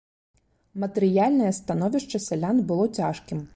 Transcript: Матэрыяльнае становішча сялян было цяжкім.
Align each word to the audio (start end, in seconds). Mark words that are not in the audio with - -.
Матэрыяльнае 0.83 1.51
становішча 1.59 2.23
сялян 2.31 2.65
было 2.73 2.91
цяжкім. 3.01 3.49